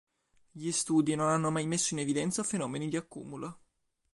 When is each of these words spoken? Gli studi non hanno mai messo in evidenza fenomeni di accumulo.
Gli 0.49 0.71
studi 0.71 1.13
non 1.13 1.27
hanno 1.29 1.51
mai 1.51 1.67
messo 1.67 1.93
in 1.93 1.99
evidenza 1.99 2.41
fenomeni 2.41 2.89
di 2.89 2.97
accumulo. 2.97 3.59